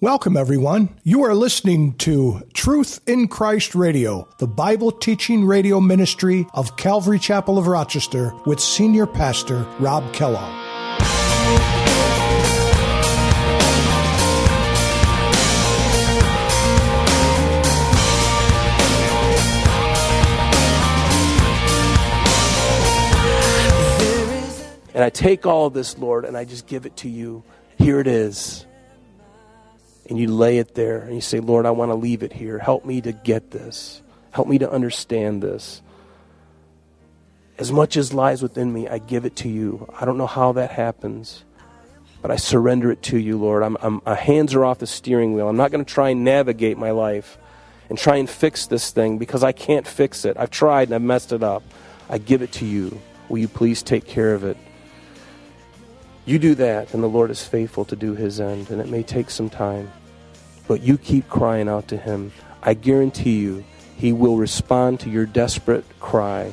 [0.00, 0.90] Welcome, everyone.
[1.02, 7.18] You are listening to Truth in Christ Radio, the Bible teaching radio ministry of Calvary
[7.18, 10.54] Chapel of Rochester with Senior Pastor Rob Kellogg.
[24.94, 27.42] And I take all of this, Lord, and I just give it to you.
[27.78, 28.64] Here it is
[30.08, 32.58] and you lay it there and you say, Lord, I want to leave it here.
[32.58, 34.02] Help me to get this.
[34.30, 35.82] Help me to understand this.
[37.58, 39.92] As much as lies within me, I give it to you.
[39.98, 41.44] I don't know how that happens,
[42.22, 43.62] but I surrender it to you, Lord.
[43.62, 45.48] I'm, I'm, my hands are off the steering wheel.
[45.48, 47.36] I'm not going to try and navigate my life
[47.88, 50.36] and try and fix this thing because I can't fix it.
[50.38, 51.62] I've tried and I've messed it up.
[52.08, 53.00] I give it to you.
[53.28, 54.56] Will you please take care of it?
[56.28, 59.02] You do that, and the Lord is faithful to do his end, and it may
[59.02, 59.90] take some time.
[60.66, 62.32] But you keep crying out to him.
[62.62, 63.64] I guarantee you,
[63.96, 66.52] he will respond to your desperate cry.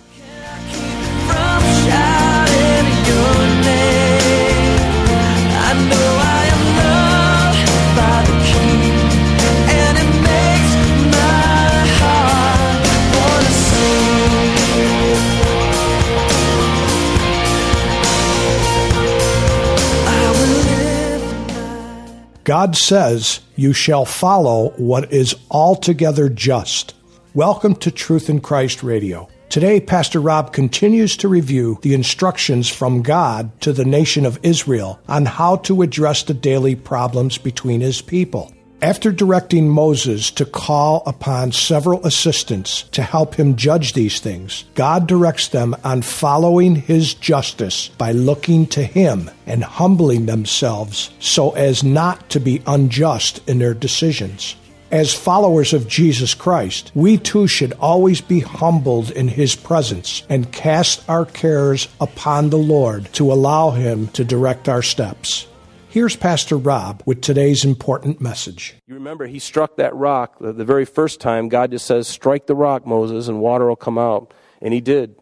[22.46, 26.94] God says, You shall follow what is altogether just.
[27.34, 29.28] Welcome to Truth in Christ Radio.
[29.50, 35.00] Today, Pastor Rob continues to review the instructions from God to the nation of Israel
[35.08, 38.54] on how to address the daily problems between his people.
[38.82, 45.08] After directing Moses to call upon several assistants to help him judge these things, God
[45.08, 51.84] directs them on following his justice by looking to him and humbling themselves so as
[51.84, 54.56] not to be unjust in their decisions.
[54.92, 60.52] As followers of Jesus Christ, we too should always be humbled in His presence and
[60.52, 65.48] cast our cares upon the Lord to allow Him to direct our steps.
[65.96, 68.76] Here's Pastor Rob with today's important message.
[68.86, 71.48] You remember, he struck that rock the, very first time.
[71.48, 74.34] God just says, Strike the rock, Moses, and water will come out.
[74.62, 75.16] And he did.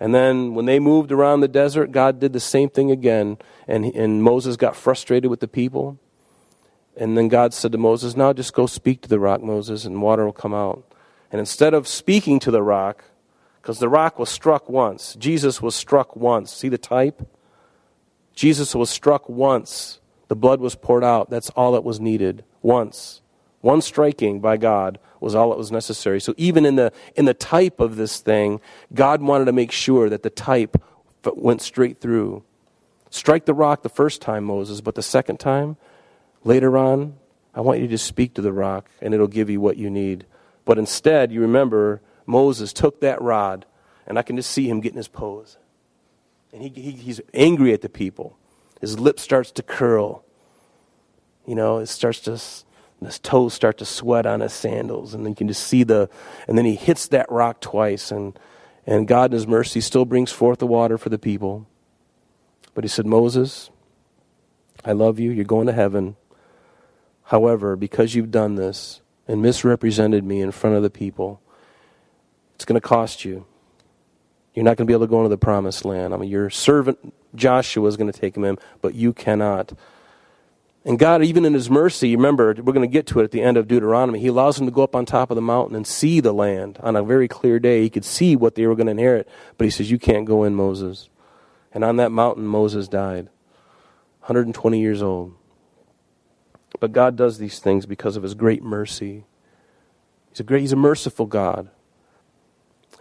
[0.00, 3.36] And then when they moved around the desert, God did the same thing again.
[3.68, 5.98] And, and Moses got frustrated with the people.
[6.96, 10.00] And then God said to Moses, Now just go speak to the rock, Moses, and
[10.00, 10.90] water will come out.
[11.30, 13.04] And instead of speaking to the rock,
[13.60, 16.50] because the rock was struck once, Jesus was struck once.
[16.50, 17.28] See the type?
[18.34, 20.00] Jesus was struck once.
[20.28, 21.30] The blood was poured out.
[21.30, 22.44] That's all that was needed.
[22.62, 23.20] Once.
[23.60, 26.20] One striking by God was all that was necessary.
[26.20, 28.60] So even in the in the type of this thing,
[28.92, 30.82] God wanted to make sure that the type
[31.36, 32.42] went straight through.
[33.10, 35.76] Strike the rock the first time, Moses, but the second time,
[36.44, 37.14] later on,
[37.54, 40.24] I want you to speak to the rock and it'll give you what you need.
[40.64, 43.66] But instead, you remember Moses took that rod,
[44.06, 45.58] and I can just see him getting his pose.
[46.52, 48.36] And he, he, he's angry at the people.
[48.80, 50.24] His lip starts to curl.
[51.46, 52.32] You know, it starts to,
[53.04, 55.14] his toes start to sweat on his sandals.
[55.14, 56.10] And then you can just see the,
[56.46, 58.10] and then he hits that rock twice.
[58.10, 58.38] And,
[58.86, 61.66] and God in his mercy still brings forth the water for the people.
[62.74, 63.70] But he said, Moses,
[64.84, 65.30] I love you.
[65.30, 66.16] You're going to heaven.
[67.24, 71.40] However, because you've done this and misrepresented me in front of the people,
[72.54, 73.46] it's going to cost you.
[74.54, 76.12] You're not going to be able to go into the promised land.
[76.12, 79.72] I mean, your servant Joshua is going to take him in, but you cannot.
[80.84, 83.40] And God, even in His mercy, remember, we're going to get to it at the
[83.40, 85.86] end of Deuteronomy, He allows him to go up on top of the mountain and
[85.86, 87.82] see the land on a very clear day.
[87.82, 90.44] He could see what they were going to inherit, but He says, You can't go
[90.44, 91.08] in, Moses.
[91.72, 93.30] And on that mountain, Moses died,
[94.20, 95.34] 120 years old.
[96.80, 99.24] But God does these things because of His great mercy.
[100.30, 101.70] He's a, great, he's a merciful God.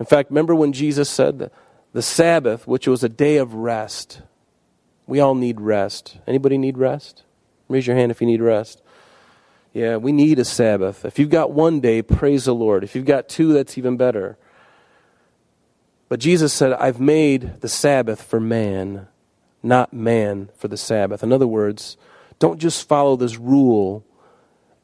[0.01, 1.51] In fact, remember when Jesus said
[1.93, 4.23] the Sabbath, which was a day of rest.
[5.05, 6.17] We all need rest.
[6.25, 7.21] Anybody need rest?
[7.67, 8.81] Raise your hand if you need rest.
[9.73, 11.05] Yeah, we need a Sabbath.
[11.05, 12.83] If you've got one day, praise the Lord.
[12.83, 14.39] If you've got two, that's even better.
[16.09, 19.05] But Jesus said, I've made the Sabbath for man,
[19.61, 21.21] not man for the Sabbath.
[21.21, 21.95] In other words,
[22.39, 24.03] don't just follow this rule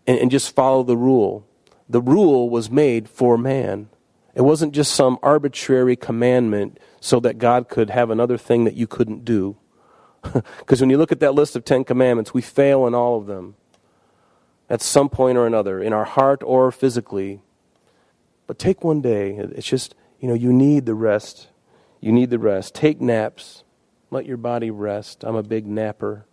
[0.06, 1.44] and, and just follow the rule.
[1.90, 3.90] The rule was made for man.
[4.38, 8.86] It wasn't just some arbitrary commandment so that God could have another thing that you
[8.86, 9.58] couldn't do.
[10.60, 13.26] Because when you look at that list of Ten Commandments, we fail in all of
[13.26, 13.56] them
[14.70, 17.42] at some point or another, in our heart or physically.
[18.46, 19.38] But take one day.
[19.38, 21.48] It's just, you know, you need the rest.
[22.00, 22.76] You need the rest.
[22.76, 23.64] Take naps.
[24.12, 25.24] Let your body rest.
[25.24, 26.28] I'm a big napper.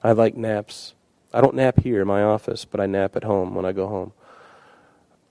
[0.00, 0.94] I like naps.
[1.34, 3.88] I don't nap here in my office, but I nap at home when I go
[3.88, 4.12] home.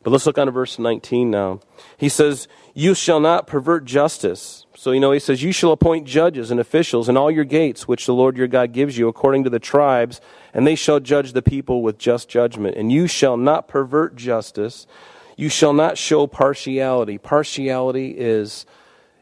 [0.07, 1.59] But let's look on to verse 19 now.
[1.98, 4.65] He says, You shall not pervert justice.
[4.74, 7.89] So, you know, he says, You shall appoint judges and officials in all your gates,
[7.89, 10.21] which the Lord your God gives you, according to the tribes,
[10.54, 12.77] and they shall judge the people with just judgment.
[12.77, 14.88] And you shall not pervert justice.
[15.36, 17.18] You shall not show partiality.
[17.18, 18.65] Partiality is,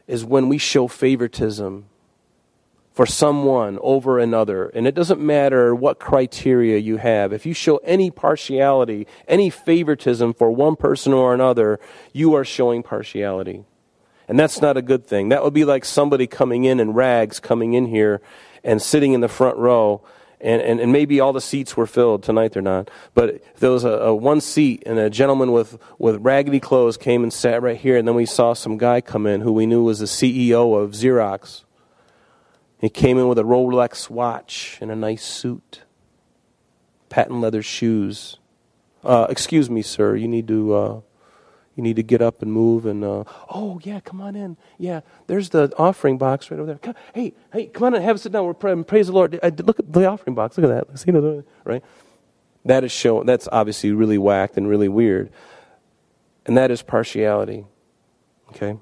[0.06, 1.86] is when we show favoritism
[2.96, 4.68] for someone over another.
[4.68, 7.30] And it doesn't matter what criteria you have.
[7.30, 11.78] If you show any partiality, any favoritism for one person or another,
[12.14, 13.64] you are showing partiality.
[14.28, 15.28] And that's not a good thing.
[15.28, 18.22] That would be like somebody coming in in rags, coming in here
[18.64, 20.00] and sitting in the front row.
[20.40, 22.22] And, and, and maybe all the seats were filled.
[22.22, 22.90] Tonight they're not.
[23.12, 27.22] But there was a, a one seat, and a gentleman with, with raggedy clothes came
[27.22, 27.98] and sat right here.
[27.98, 30.92] And then we saw some guy come in who we knew was the CEO of
[30.92, 31.65] Xerox
[32.78, 35.82] he came in with a Rolex watch and a nice suit,
[37.08, 38.38] patent leather shoes.
[39.02, 40.16] Uh, excuse me, sir.
[40.16, 41.00] You need to uh,
[41.74, 42.84] you need to get up and move.
[42.84, 44.56] And uh, oh yeah, come on in.
[44.78, 46.78] Yeah, there's the offering box right over there.
[46.78, 48.02] Come, hey, hey, come on in.
[48.02, 48.44] Have a sit down.
[48.44, 48.84] We're praying.
[48.84, 49.38] Praise the Lord.
[49.42, 50.58] I, look at the offering box.
[50.58, 50.98] Look at that.
[50.98, 51.12] See,
[51.64, 51.84] right?
[52.64, 53.22] That is show.
[53.22, 55.30] That's obviously really whacked and really weird,
[56.44, 57.64] and that is partiality.
[58.50, 58.76] Okay.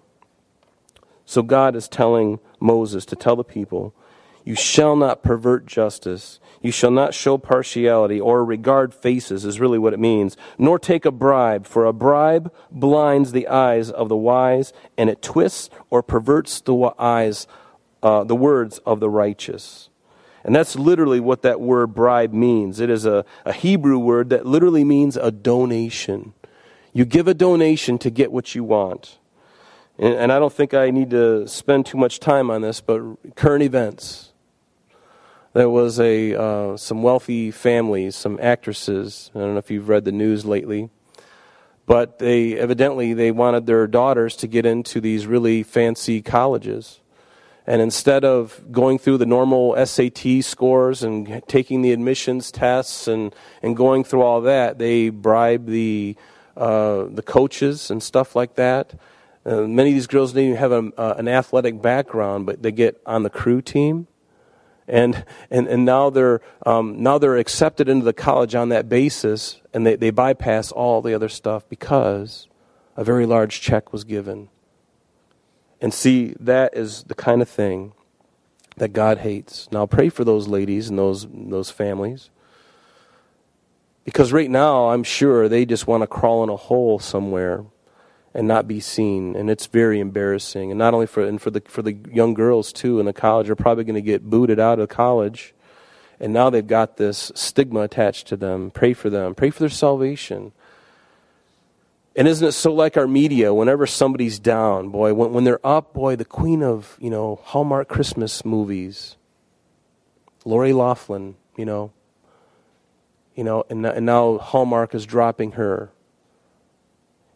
[1.27, 3.95] So God is telling Moses to tell the people,
[4.45, 6.41] You shall not pervert justice.
[6.63, 11.05] You shall not show partiality or regard faces, is really what it means, nor take
[11.05, 16.03] a bribe, for a bribe blinds the eyes of the wise, and it twists or
[16.03, 17.47] perverts the eyes,
[18.03, 19.91] uh, the words of the righteous.
[20.43, 22.81] And that's literally what that word bribe means.
[22.81, 26.33] It is a, a Hebrew word that literally means a donation.
[26.95, 29.19] You give a donation to get what you want.
[29.99, 33.01] And, and I don't think I need to spend too much time on this, but
[33.37, 34.33] current events.
[35.53, 39.31] There was a uh, some wealthy families, some actresses.
[39.35, 40.91] I don't know if you've read the news lately,
[41.87, 47.01] but they evidently they wanted their daughters to get into these really fancy colleges.
[47.67, 53.35] And instead of going through the normal SAT scores and taking the admissions tests and,
[53.63, 56.15] and going through all that, they bribe the,
[56.59, 58.93] uh, the coaches and stuff like that
[59.47, 62.73] uh, many of these girls didn't even have a, uh, an athletic background, but they
[62.73, 64.07] get on the crew team.
[64.87, 69.61] And, and, and now, they're, um, now they're accepted into the college on that basis,
[69.73, 72.49] and they, they bypass all the other stuff because
[72.97, 74.49] a very large check was given.
[75.81, 77.93] And see, that is the kind of thing
[78.77, 79.69] that God hates.
[79.71, 82.31] Now, pray for those ladies and those, those families.
[84.05, 87.65] Because right now, I'm sure they just want to crawl in a hole somewhere
[88.35, 89.37] and not be seen.
[89.37, 90.71] And it's very embarrassing.
[90.71, 93.49] And not only for and for the for the young girls too in the college
[93.49, 95.55] are probably going to get booted out of college.
[96.19, 98.71] And now they've got this stigma attached to them.
[98.71, 99.35] Pray for them.
[99.35, 100.53] Pray for their salvation.
[102.17, 105.93] And isn't it so like our media whenever somebody's down boy when, when they're up
[105.93, 109.17] boy the queen of you know hallmark christmas movies
[110.45, 111.93] lori loughlin you know.
[113.35, 115.91] You know and, and now hallmark is dropping her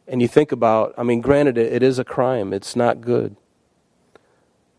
[0.08, 3.36] and you think about, I mean, granted, it, it is a crime, it's not good.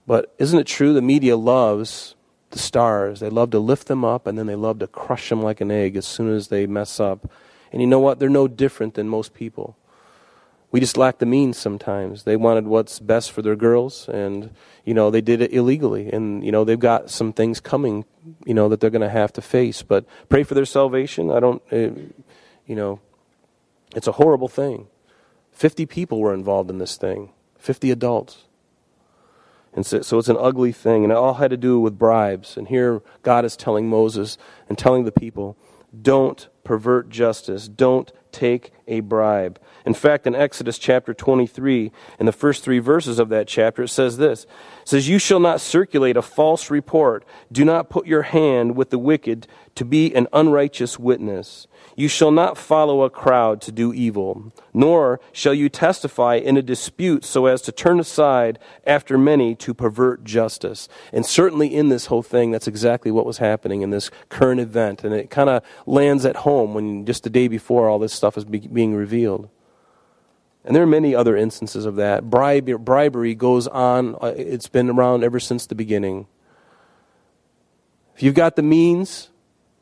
[0.07, 2.15] But isn't it true the media loves
[2.49, 3.19] the stars?
[3.19, 5.69] They love to lift them up and then they love to crush them like an
[5.69, 7.29] egg as soon as they mess up.
[7.71, 8.17] And you know what?
[8.19, 9.77] They're no different than most people.
[10.71, 12.23] We just lack the means sometimes.
[12.23, 14.51] They wanted what's best for their girls, and
[14.85, 18.05] you know they did it illegally, and you know they've got some things coming,
[18.45, 19.81] you know that they're going to have to face.
[19.81, 21.31] But pray for their salvation.
[21.31, 21.89] I don't, uh,
[22.67, 22.99] you know,
[23.95, 24.85] it's a horrible thing.
[25.59, 28.45] 50 people were involved in this thing, 50 adults.
[29.73, 32.55] And so, so, it's an ugly thing, and it all had to do with bribes.
[32.55, 34.37] And here God is telling Moses
[34.69, 35.57] and telling the people
[36.01, 39.59] don't pervert justice, don't take a bribe.
[39.85, 43.89] In fact, in Exodus chapter 23, in the first three verses of that chapter, it
[43.89, 47.23] says this It says, You shall not circulate a false report.
[47.51, 51.67] Do not put your hand with the wicked to be an unrighteous witness.
[51.95, 56.61] You shall not follow a crowd to do evil, nor shall you testify in a
[56.61, 60.89] dispute so as to turn aside after many to pervert justice.
[61.13, 65.03] And certainly in this whole thing, that's exactly what was happening in this current event.
[65.03, 68.37] And it kind of lands at home when just the day before all this stuff
[68.37, 69.49] is be- being revealed.
[70.63, 72.29] And there are many other instances of that.
[72.29, 76.27] Bribe- bribery goes on, uh, it's been around ever since the beginning.
[78.15, 79.29] If you've got the means,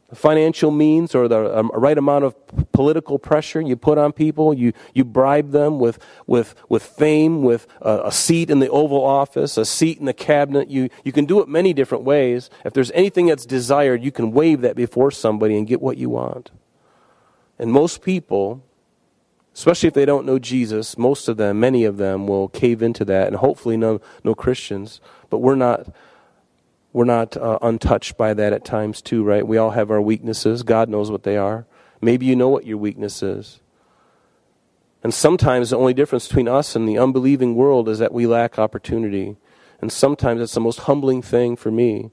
[0.10, 2.36] the financial means or the um, right amount of
[2.72, 4.54] political pressure you put on people.
[4.54, 9.04] You, you bribe them with, with, with fame, with a, a, seat in the Oval
[9.04, 10.70] Office, a seat in the cabinet.
[10.70, 12.50] You, you can do it many different ways.
[12.64, 16.10] If there's anything that's desired, you can wave that before somebody and get what you
[16.10, 16.52] want.
[17.60, 18.64] And most people,
[19.54, 23.04] especially if they don't know Jesus, most of them, many of them, will cave into
[23.06, 25.02] that, and hopefully no, no Christians.
[25.30, 25.88] But we're not
[26.94, 29.46] we're not uh, untouched by that at times too, right?
[29.46, 30.64] We all have our weaknesses.
[30.64, 31.68] God knows what they are.
[32.02, 33.60] Maybe you know what your weakness is.
[35.04, 38.58] And sometimes the only difference between us and the unbelieving world is that we lack
[38.58, 39.38] opportunity.
[39.80, 42.10] And sometimes it's the most humbling thing for me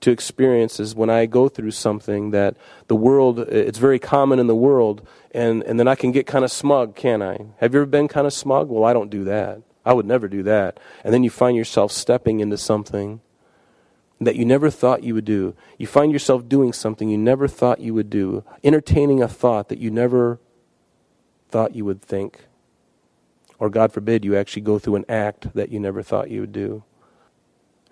[0.00, 4.46] to experience is when I go through something that the world, it's very common in
[4.46, 7.46] the world, and, and then I can get kind of smug, can I?
[7.58, 8.68] Have you ever been kind of smug?
[8.68, 9.62] Well, I don't do that.
[9.84, 10.78] I would never do that.
[11.04, 13.20] And then you find yourself stepping into something
[14.20, 15.54] that you never thought you would do.
[15.78, 19.78] You find yourself doing something you never thought you would do, entertaining a thought that
[19.78, 20.40] you never
[21.50, 22.46] thought you would think.
[23.58, 26.52] Or, God forbid, you actually go through an act that you never thought you would
[26.52, 26.82] do.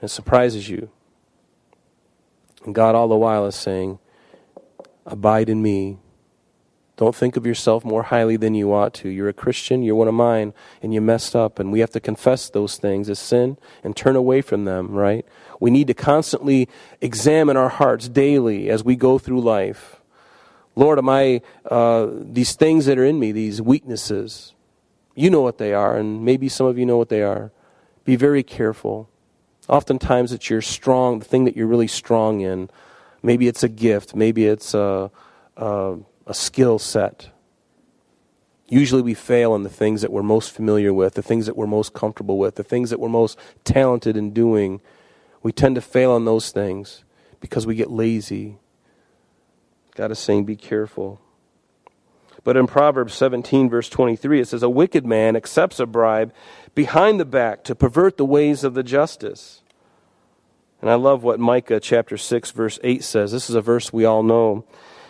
[0.02, 0.90] It surprises you.
[2.64, 3.98] And God, all the while, is saying,
[5.06, 5.98] Abide in me,
[6.96, 9.08] don't think of yourself more highly than you ought to.
[9.08, 11.58] You're a Christian, you're one of mine, and you messed up.
[11.58, 15.26] And we have to confess those things as sin and turn away from them, right?
[15.58, 16.68] We need to constantly
[17.00, 20.00] examine our hearts daily as we go through life.
[20.76, 24.54] Lord, am I, uh, these things that are in me, these weaknesses,
[25.14, 27.52] you know what they are, and maybe some of you know what they are.
[28.04, 29.08] Be very careful.
[29.68, 32.70] Oftentimes it's your strong, the thing that you're really strong in.
[33.22, 35.10] Maybe it's a gift, maybe it's a.
[35.56, 37.28] a a skill set.
[38.66, 41.66] Usually we fail in the things that we're most familiar with, the things that we're
[41.66, 44.80] most comfortable with, the things that we're most talented in doing.
[45.42, 47.04] We tend to fail on those things
[47.40, 48.56] because we get lazy.
[49.94, 51.20] God is saying, be careful.
[52.44, 56.32] But in Proverbs 17, verse 23, it says, A wicked man accepts a bribe
[56.74, 59.62] behind the back to pervert the ways of the justice.
[60.82, 63.32] And I love what Micah chapter 6, verse 8 says.
[63.32, 64.66] This is a verse we all know.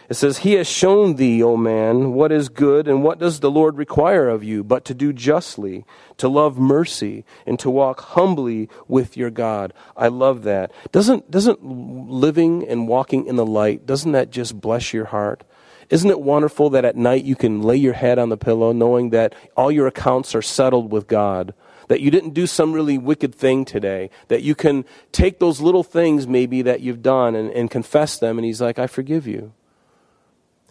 [0.08, 3.50] It says, He has shown thee, O man, what is good, and what does the
[3.50, 5.84] Lord require of you, but to do justly,
[6.18, 9.72] to love mercy, and to walk humbly with your God.
[9.96, 10.70] I love that.
[10.92, 15.42] Doesn't, doesn't living and walking in the light, doesn't that just bless your heart?
[15.90, 19.10] Isn't it wonderful that at night you can lay your head on the pillow knowing
[19.10, 21.54] that all your accounts are settled with God?
[21.88, 24.10] That you didn't do some really wicked thing today.
[24.28, 28.38] That you can take those little things maybe that you've done and, and confess them,
[28.38, 29.52] and He's like, I forgive you.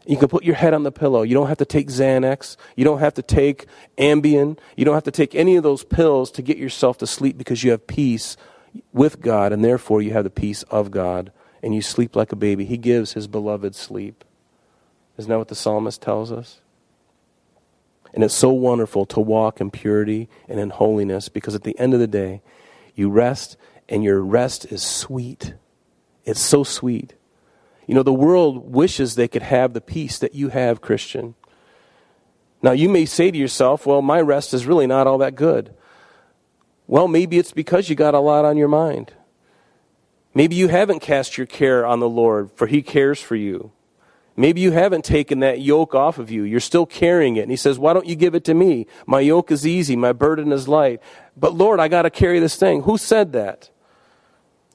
[0.05, 1.21] You can put your head on the pillow.
[1.21, 2.57] You don't have to take Xanax.
[2.75, 3.67] You don't have to take
[3.97, 4.57] Ambien.
[4.75, 7.63] You don't have to take any of those pills to get yourself to sleep because
[7.63, 8.35] you have peace
[8.91, 12.35] with God, and therefore you have the peace of God, and you sleep like a
[12.35, 12.65] baby.
[12.65, 14.25] He gives his beloved sleep.
[15.17, 16.59] Isn't that what the psalmist tells us?
[18.13, 21.93] And it's so wonderful to walk in purity and in holiness because at the end
[21.93, 22.41] of the day,
[22.95, 23.57] you rest,
[23.89, 25.55] and your rest is sweet.
[26.25, 27.15] It's so sweet.
[27.87, 31.35] You know, the world wishes they could have the peace that you have, Christian.
[32.61, 35.73] Now, you may say to yourself, well, my rest is really not all that good.
[36.87, 39.11] Well, maybe it's because you got a lot on your mind.
[40.33, 43.71] Maybe you haven't cast your care on the Lord, for He cares for you.
[44.35, 46.43] Maybe you haven't taken that yoke off of you.
[46.43, 47.41] You're still carrying it.
[47.41, 48.87] And He says, Why don't you give it to me?
[49.05, 51.01] My yoke is easy, my burden is light.
[51.37, 52.83] But Lord, I got to carry this thing.
[52.83, 53.69] Who said that?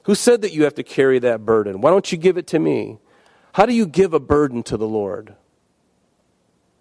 [0.03, 1.81] Who said that you have to carry that burden?
[1.81, 2.99] Why don't you give it to me?
[3.53, 5.35] How do you give a burden to the Lord?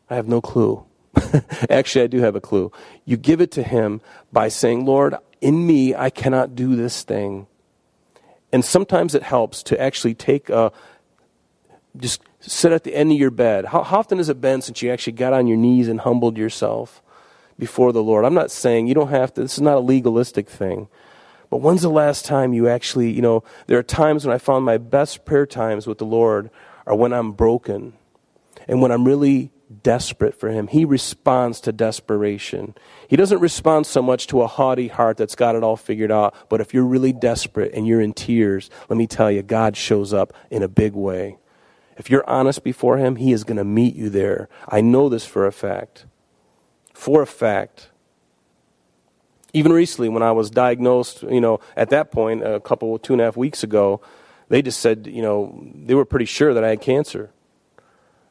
[0.09, 0.85] I have no clue.
[1.71, 2.71] Actually, I do have a clue.
[3.05, 4.01] You give it to Him
[4.33, 7.47] by saying, Lord, in me, I cannot do this thing.
[8.53, 10.73] And sometimes it helps to actually take a,
[11.97, 13.67] just sit at the end of your bed.
[13.67, 16.37] How, how often has it been since you actually got on your knees and humbled
[16.37, 17.03] yourself
[17.59, 18.25] before the Lord?
[18.25, 20.89] I'm not saying you don't have to, this is not a legalistic thing.
[21.51, 24.65] But when's the last time you actually, you know, there are times when I found
[24.65, 26.51] my best prayer times with the Lord
[26.87, 27.95] are when I'm broken
[28.67, 29.51] and when I'm really
[29.83, 30.67] desperate for Him.
[30.67, 32.75] He responds to desperation.
[33.09, 36.35] He doesn't respond so much to a haughty heart that's got it all figured out,
[36.49, 40.13] but if you're really desperate and you're in tears, let me tell you, God shows
[40.13, 41.39] up in a big way.
[41.99, 44.49] If you're honest before Him, He is going to meet you there.
[44.69, 46.07] I know this for a fact.
[46.95, 47.91] For a fact
[49.53, 53.23] even recently when I was diagnosed, you know, at that point, a couple, two and
[53.23, 54.01] a half weeks ago,
[54.49, 57.31] they just said, you know, they were pretty sure that I had cancer.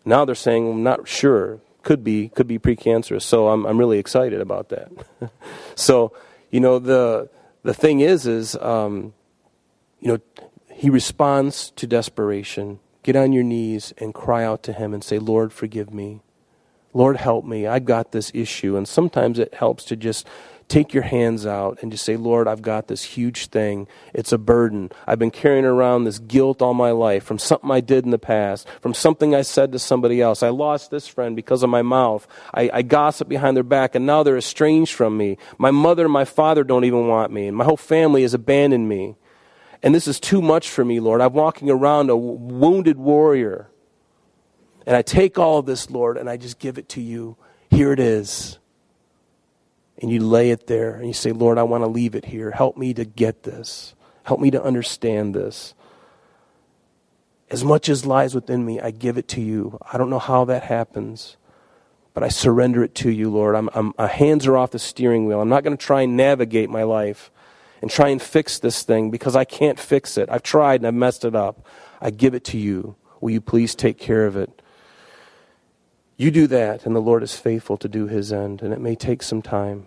[0.06, 1.60] Now they're saying, I'm not sure.
[1.84, 3.24] Could be, could be precancerous.
[3.24, 4.92] So I'm, I'm really excited about that.
[5.76, 6.14] so,
[6.52, 7.30] you know, the,
[7.64, 9.14] the thing is, is, um,
[10.00, 10.20] you know,
[10.72, 12.80] he responds to desperation.
[13.08, 16.20] Get on your knees and cry out to Him and say, Lord, forgive me.
[16.94, 17.66] Lord, help me.
[17.66, 18.76] I've got this issue.
[18.76, 20.28] And sometimes it helps to just
[20.68, 23.88] take your hands out and just say, Lord, I've got this huge thing.
[24.14, 24.92] It's a burden.
[25.08, 28.20] I've been carrying around this guilt all my life from something I did in the
[28.20, 30.44] past, from something I said to somebody else.
[30.44, 32.28] I lost this friend because of my mouth.
[32.54, 35.38] I, I gossip behind their back, and now they're estranged from me.
[35.58, 38.90] My mother and my father don't even want me, and my whole family has abandoned
[38.90, 39.16] me.
[39.84, 41.22] And this is too much for me, Lord.
[41.22, 43.70] I'm walking around a wounded warrior.
[44.86, 47.38] And I take all of this, Lord, and I just give it to you.
[47.70, 48.58] Here it is
[50.00, 52.52] and you lay it there and you say, Lord, I want to leave it here.
[52.52, 53.96] Help me to get this.
[54.24, 55.74] Help me to understand this.
[57.50, 59.80] As much as lies within me, I give it to you.
[59.92, 61.38] I don't know how that happens,
[62.14, 63.56] but I surrender it to you, Lord.
[63.56, 65.42] I'm, I'm, my hands are off the steering wheel.
[65.42, 67.32] I'm not going to try and navigate my life
[67.82, 70.30] and try and fix this thing because I can't fix it.
[70.30, 71.66] I've tried and I've messed it up.
[72.02, 72.96] I give it to you.
[73.22, 74.62] Will you please take care of it?
[76.18, 78.96] You do that, and the Lord is faithful to do his end, and it may
[78.96, 79.86] take some time.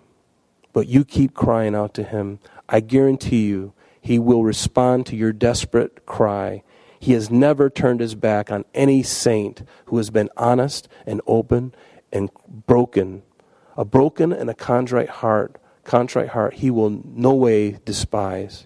[0.71, 2.39] But you keep crying out to him.
[2.69, 6.63] I guarantee you, he will respond to your desperate cry.
[6.99, 11.73] He has never turned his back on any saint who has been honest and open
[12.11, 13.23] and broken.
[13.75, 15.57] A broken and a contrite heart,
[15.91, 18.65] contrite heart, he will no way despise.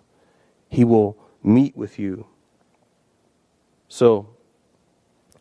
[0.69, 2.27] He will meet with you.
[3.89, 4.29] So,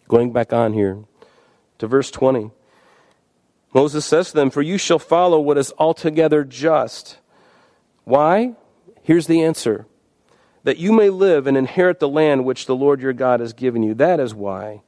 [0.09, 1.05] going back on here,
[1.77, 2.51] to verse 20.
[3.75, 7.19] Moses says to them, For you shall follow what is altogether just.
[8.05, 8.55] Why?
[9.03, 9.87] Here's the answer
[10.63, 13.83] that you may live and inherit the land which the Lord your God has given
[13.83, 13.93] you.
[13.93, 14.84] That is why.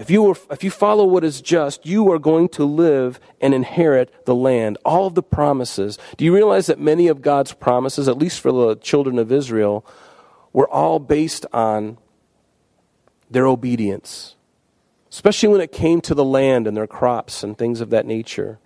[0.00, 4.24] If you, if you follow what is just, you are going to live and inherit
[4.24, 5.98] the land, all of the promises.
[6.16, 9.86] Do you realize that many of God's promises, at least for the children of Israel,
[10.52, 11.98] were all based on
[13.30, 14.34] their obedience?
[15.10, 18.58] especially when it came to the land and their crops and things of that nature.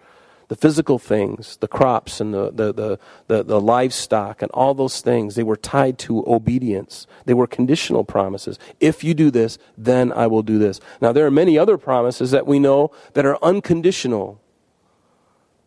[0.48, 2.98] The physical things, the crops and the, the, the,
[3.28, 7.06] the, the livestock and all those things, they were tied to obedience.
[7.24, 8.58] They were conditional promises.
[8.78, 10.80] If you do this, then I will do this.
[11.00, 14.40] Now, there are many other promises that we know that are unconditional.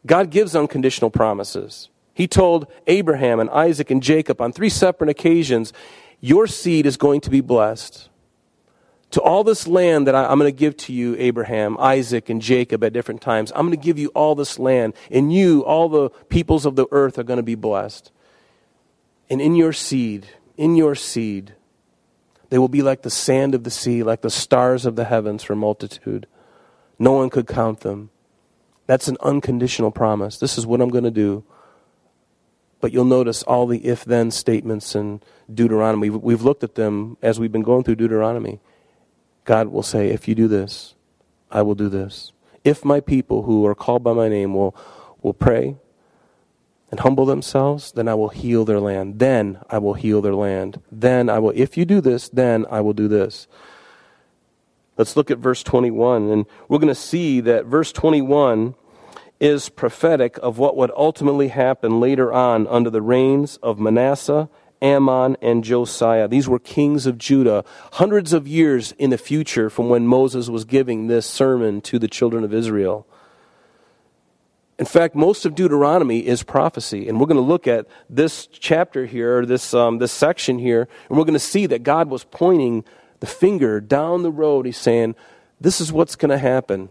[0.05, 1.89] God gives unconditional promises.
[2.13, 5.73] He told Abraham and Isaac and Jacob on three separate occasions,
[6.19, 8.09] Your seed is going to be blessed
[9.11, 12.41] to all this land that I, am going to give to you, Abraham, Isaac, and
[12.41, 13.51] Jacob at different times.
[13.55, 16.87] I'm going to give you all this land, and you, all the peoples of the
[16.91, 18.11] earth, are going to be blessed.
[19.29, 21.53] And in your seed, in your seed,
[22.49, 25.43] they will be like the sand of the sea, like the stars of the heavens
[25.43, 26.27] for multitude.
[26.99, 28.09] No one could count them.
[28.87, 30.37] That's an unconditional promise.
[30.37, 31.43] This is what I'm going to do.
[32.79, 35.21] But you'll notice all the if then statements in
[35.53, 36.09] Deuteronomy.
[36.09, 38.59] We've looked at them as we've been going through Deuteronomy.
[39.47, 40.93] God will say, If you do this,
[41.49, 42.33] I will do this.
[42.63, 44.75] If my people who are called by my name will,
[45.21, 45.77] will pray
[46.91, 49.19] and humble themselves, then I will heal their land.
[49.19, 50.81] Then I will heal their land.
[50.91, 53.47] Then I will, if you do this, then I will do this.
[54.97, 58.75] Let's look at verse 21, and we're going to see that verse 21
[59.39, 64.49] is prophetic of what would ultimately happen later on under the reigns of Manasseh
[64.81, 66.27] Amon, and Josiah.
[66.27, 67.63] These were kings of Judah,
[67.93, 72.07] hundreds of years in the future from when Moses was giving this sermon to the
[72.07, 73.07] children of Israel.
[74.79, 77.07] In fact, most of Deuteronomy is prophecy.
[77.07, 81.17] And we're going to look at this chapter here, this, um, this section here, and
[81.17, 82.85] we're going to see that God was pointing
[83.19, 84.67] the finger down the road.
[84.67, 85.15] He's saying,
[85.59, 86.89] This is what's going to happen.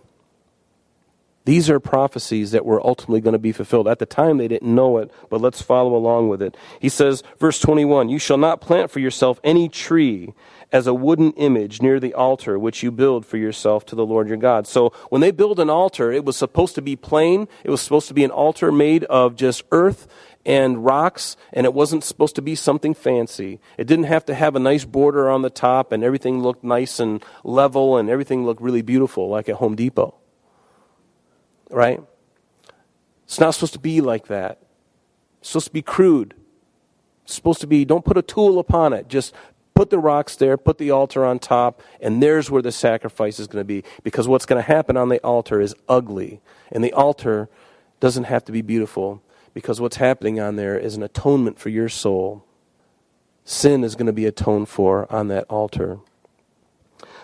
[1.47, 3.87] These are prophecies that were ultimately going to be fulfilled.
[3.87, 6.57] At the time, they didn't know it, but let's follow along with it.
[6.81, 10.35] He says, verse 21 You shall not plant for yourself any tree
[10.73, 14.27] as a wooden image near the altar which you build for yourself to the Lord
[14.27, 14.67] your God.
[14.67, 17.47] So when they build an altar, it was supposed to be plain.
[17.63, 20.09] It was supposed to be an altar made of just earth
[20.45, 23.61] and rocks, and it wasn't supposed to be something fancy.
[23.79, 26.99] It didn't have to have a nice border on the top, and everything looked nice
[26.99, 30.17] and level, and everything looked really beautiful, like at Home Depot
[31.71, 32.01] right?
[33.25, 34.61] It's not supposed to be like that.
[35.41, 36.35] It's supposed to be crude.
[37.25, 39.09] It's supposed to be, don't put a tool upon it.
[39.09, 39.35] Just
[39.75, 43.47] put the rocks there, put the altar on top, and there's where the sacrifice is
[43.47, 43.83] going to be.
[44.03, 46.41] Because what's going to happen on the altar is ugly.
[46.71, 47.49] And the altar
[48.01, 49.23] doesn't have to be beautiful,
[49.55, 52.45] because what's happening on there is an atonement for your soul.
[53.45, 55.99] Sin is going to be atoned for on that altar.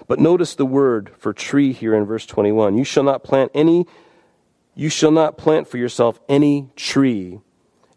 [0.08, 2.76] But notice the word for tree here in verse 21.
[2.76, 3.86] You shall not plant any
[4.74, 7.40] you shall not plant for yourself any tree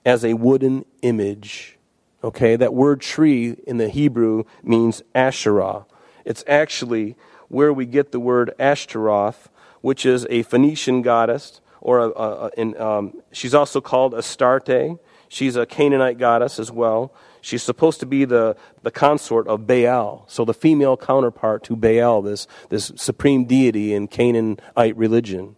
[0.05, 1.77] as a wooden image.
[2.23, 5.85] Okay, that word tree in the Hebrew means Asherah.
[6.25, 7.15] It's actually
[7.49, 9.49] where we get the word Ashtaroth,
[9.81, 12.09] which is a Phoenician goddess, or a,
[12.57, 14.97] a, um, she's also called Astarte.
[15.27, 17.13] She's a Canaanite goddess as well.
[17.41, 22.23] She's supposed to be the, the consort of Baal, so the female counterpart to Baal,
[22.23, 25.55] this, this supreme deity in Canaanite religion.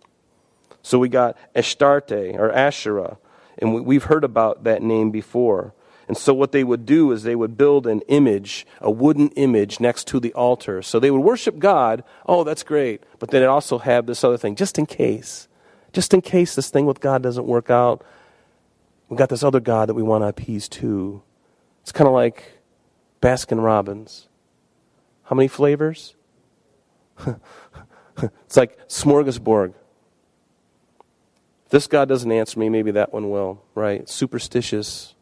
[0.88, 3.18] So we got Ashtarte or Asherah,
[3.58, 5.74] and we, we've heard about that name before.
[6.08, 9.82] And so what they would do is they would build an image, a wooden image
[9.82, 10.82] next to the altar.
[10.82, 12.06] So they would worship God.
[12.26, 13.04] Oh, that's great.
[13.20, 15.50] But then it also have this other thing, just in case.
[15.92, 18.02] Just in case this thing with God doesn't work out,
[19.10, 21.22] we've got this other God that we want to appease too.
[21.82, 22.62] It's kind of like
[23.22, 24.30] Baskin Robbins.
[25.24, 26.16] How many flavors?
[27.26, 29.74] it's like smorgasbord.
[31.70, 34.08] This God doesn't answer me, maybe that one will, right?
[34.08, 35.16] Superstitious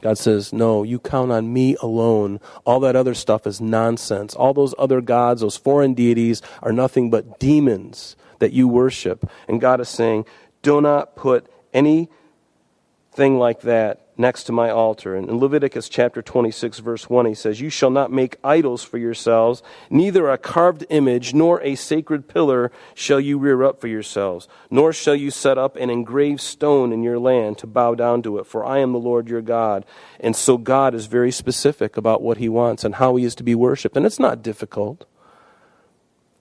[0.00, 2.40] God says, No, you count on me alone.
[2.64, 4.34] All that other stuff is nonsense.
[4.34, 9.30] All those other gods, those foreign deities, are nothing but demons that you worship.
[9.48, 10.24] And God is saying,
[10.62, 12.08] Do not put anything
[13.18, 15.16] like that next to my altar.
[15.16, 18.98] And in Leviticus chapter 26, verse 1, he says, You shall not make idols for
[18.98, 24.46] yourselves, neither a carved image nor a sacred pillar shall you rear up for yourselves,
[24.70, 28.38] nor shall you set up an engraved stone in your land to bow down to
[28.38, 29.84] it, for I am the Lord your God.
[30.20, 33.42] And so God is very specific about what he wants and how he is to
[33.42, 33.96] be worshiped.
[33.96, 35.06] And it's not difficult.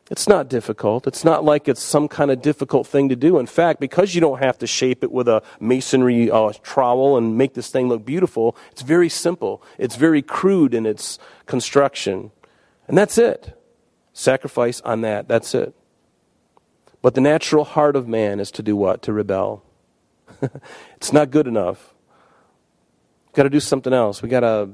[0.10, 1.06] It's not difficult.
[1.06, 3.38] It's not like it's some kind of difficult thing to do.
[3.38, 7.38] In fact, because you don't have to shape it with a masonry uh, trowel and
[7.38, 9.62] make this thing look beautiful, it's very simple.
[9.78, 12.32] It's very crude in its construction.
[12.88, 13.56] And that's it.
[14.12, 15.28] Sacrifice on that.
[15.28, 15.76] That's it.
[17.04, 19.04] But the natural heart of man is to do what?
[19.04, 19.63] To rebel.
[20.95, 21.93] it's not good enough.
[23.28, 24.24] We've got to do something else.
[24.24, 24.72] We've got to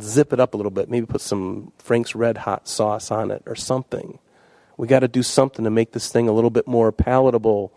[0.00, 0.90] zip it up a little bit.
[0.90, 4.18] Maybe put some Frank's Red Hot sauce on it or something.
[4.76, 7.72] We got to do something to make this thing a little bit more palatable.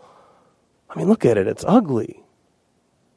[0.90, 1.46] I mean, look at it.
[1.46, 2.22] It's ugly.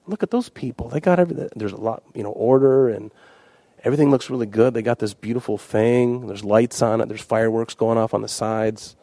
[0.07, 0.89] Look at those people.
[0.89, 1.49] They got everything.
[1.55, 3.11] There's a lot, you know, order and
[3.83, 4.73] everything looks really good.
[4.73, 6.27] They got this beautiful thing.
[6.27, 7.07] There's lights on it.
[7.07, 8.95] There's fireworks going off on the sides.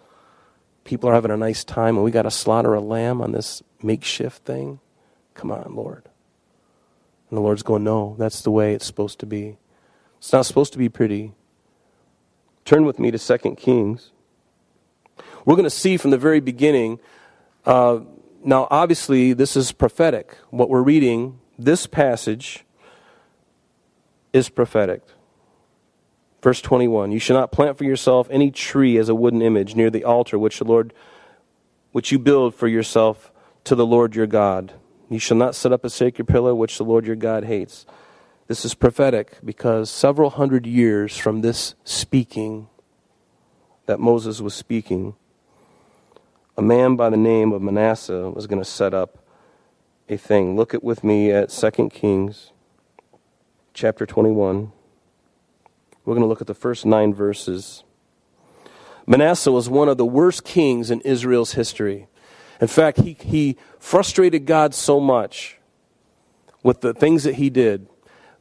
[0.84, 3.62] People are having a nice time, and we got to slaughter a lamb on this
[3.82, 4.80] makeshift thing.
[5.34, 6.08] Come on, Lord.
[7.28, 9.58] And the Lord's going, No, that's the way it's supposed to be.
[10.18, 11.34] It's not supposed to be pretty.
[12.64, 14.10] Turn with me to 2 Kings.
[15.44, 17.00] We're going to see from the very beginning.
[17.64, 18.00] Uh,
[18.44, 20.36] now, obviously, this is prophetic.
[20.50, 22.64] What we're reading, this passage,
[24.32, 25.02] is prophetic.
[26.42, 29.90] Verse 21 You shall not plant for yourself any tree as a wooden image near
[29.90, 30.92] the altar which the Lord
[31.92, 33.32] which you build for yourself
[33.64, 34.74] to the Lord your God.
[35.10, 37.86] You shall not set up a sacred pillar which the Lord your God hates.
[38.46, 42.68] This is prophetic because several hundred years from this speaking
[43.86, 45.16] that Moses was speaking,
[46.58, 49.24] a man by the name of Manasseh was going to set up
[50.08, 50.56] a thing.
[50.56, 52.50] Look at with me at 2 Kings
[53.72, 54.72] chapter 21.
[56.04, 57.84] We're going to look at the first nine verses.
[59.06, 62.08] Manasseh was one of the worst kings in Israel's history.
[62.60, 65.58] In fact, he, he frustrated God so much
[66.64, 67.86] with the things that he did.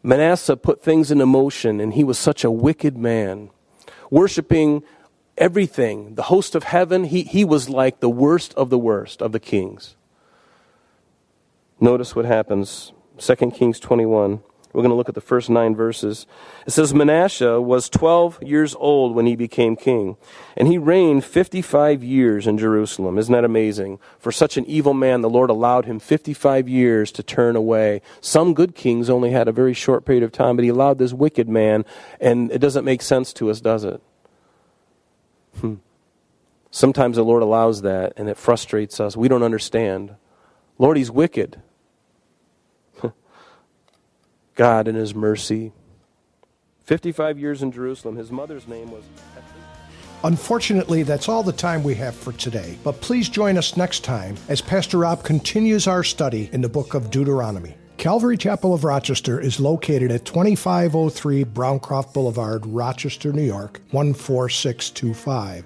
[0.01, 3.51] Manasseh put things into motion, and he was such a wicked man,
[4.10, 4.82] worshiping
[5.38, 9.32] everything, the host of heaven, he, he was like the worst of the worst of
[9.32, 9.95] the kings.
[11.80, 12.91] Notice what happens.
[13.19, 14.41] 2 Kings 21.
[14.73, 16.28] We're going to look at the first nine verses.
[16.67, 20.17] It says Manasseh was 12 years old when he became king,
[20.56, 23.17] and he reigned 55 years in Jerusalem.
[23.17, 23.97] Isn't that amazing?
[24.19, 28.02] For such an evil man, the Lord allowed him 55 years to turn away.
[28.21, 31.13] Some good kings only had a very short period of time, but he allowed this
[31.13, 31.84] wicked man,
[32.19, 34.00] and it doesn't make sense to us, does it?
[35.60, 35.76] Hmm.
[36.72, 39.17] Sometimes the Lord allows that and it frustrates us.
[39.17, 40.15] We don't understand.
[40.78, 41.62] Lord, He's wicked.
[44.56, 45.72] God in His mercy.
[46.84, 48.15] 55 years in Jerusalem.
[48.15, 49.04] His mother's name was.
[50.24, 52.78] Unfortunately, that's all the time we have for today.
[52.84, 56.96] But please join us next time as Pastor Rob continues our study in the book
[56.96, 57.76] of Deuteronomy.
[57.97, 65.65] Calvary Chapel of Rochester is located at 2503 Browncroft Boulevard, Rochester, New York, 14625.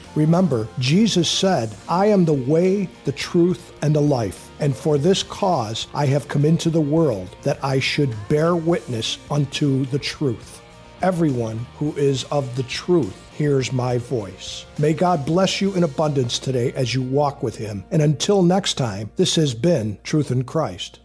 [0.15, 5.23] Remember, Jesus said, I am the way, the truth, and the life, and for this
[5.23, 10.61] cause I have come into the world, that I should bear witness unto the truth.
[11.01, 14.65] Everyone who is of the truth hears my voice.
[14.77, 17.83] May God bless you in abundance today as you walk with Him.
[17.89, 20.99] And until next time, this has been Truth in Christ.